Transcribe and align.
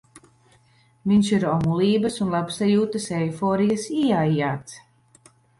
Viņš 1.11 1.29
ir 1.33 1.45
omulības 1.49 2.17
un 2.27 2.33
labsajūtas 2.37 3.07
eiforijas 3.21 3.87
ieaijāts. 4.03 4.79